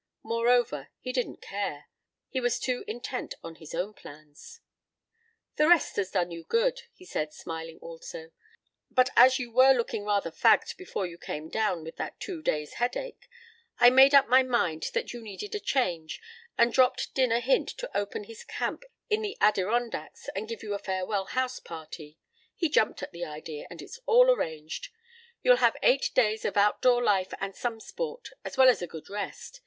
Moreover, 0.23 0.89
he 0.99 1.13
didn't 1.13 1.43
care. 1.43 1.85
He 2.27 2.39
was 2.41 2.57
too 2.57 2.83
intent 2.87 3.35
on 3.43 3.53
his 3.53 3.75
own 3.75 3.93
plans. 3.93 4.59
"The 5.57 5.67
rest 5.67 5.95
has 5.97 6.09
done 6.09 6.31
you 6.31 6.43
good," 6.43 6.81
he 6.91 7.05
said, 7.05 7.31
smiling 7.35 7.77
also. 7.83 8.31
"But 8.89 9.11
as 9.15 9.37
you 9.37 9.51
were 9.51 9.73
looking 9.73 10.03
rather 10.03 10.31
fagged 10.31 10.75
before 10.75 11.05
you 11.05 11.19
came 11.19 11.49
down 11.49 11.83
with 11.83 11.97
that 11.97 12.19
two 12.19 12.41
days' 12.41 12.73
headache, 12.81 13.29
I 13.79 13.91
made 13.91 14.15
up 14.15 14.27
my 14.27 14.41
mind 14.41 14.87
that 14.95 15.13
you 15.13 15.21
needed 15.21 15.53
a 15.53 15.59
change 15.59 16.19
and 16.57 16.73
dropped 16.73 17.13
Din 17.13 17.31
a 17.31 17.39
hint 17.39 17.69
to 17.77 17.95
open 17.95 18.23
his 18.23 18.43
camp 18.43 18.83
in 19.07 19.21
the 19.21 19.37
Adirondacks 19.39 20.29
and 20.35 20.47
give 20.49 20.63
you 20.63 20.73
a 20.73 20.79
farewell 20.79 21.25
house 21.25 21.59
party. 21.59 22.17
He 22.55 22.69
jumped 22.69 23.03
at 23.03 23.11
the 23.11 23.25
idea 23.25 23.67
and 23.69 23.83
it's 23.83 23.99
all 24.07 24.31
arranged. 24.31 24.87
You'll 25.43 25.57
have 25.57 25.77
eight 25.83 26.09
days 26.15 26.43
of 26.43 26.57
outdoor 26.57 27.03
life 27.03 27.35
and 27.39 27.55
some 27.55 27.79
sport, 27.79 28.29
as 28.43 28.57
well 28.57 28.67
as 28.67 28.81
a 28.81 28.87
good 28.87 29.07
rest. 29.07 29.59